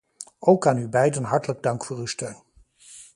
Ook 0.39 0.67
aan 0.67 0.77
u 0.77 0.87
beiden 0.87 1.23
hartelijk 1.23 1.61
dank 1.63 1.85
voor 1.85 1.97
uw 1.97 2.05
steun. 2.05 2.35